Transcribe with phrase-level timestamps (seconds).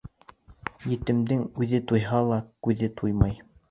[0.93, 3.43] Етемдең үҙе туйһа ла күҙе туймай.